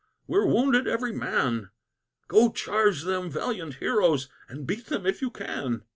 [0.25, 1.69] we're wounded every man;
[2.27, 5.83] Go charge them, valiant heroes, and beat them if you can."